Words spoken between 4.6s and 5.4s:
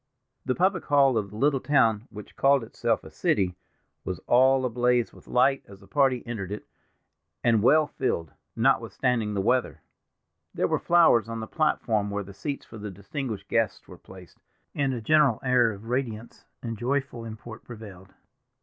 ablaze with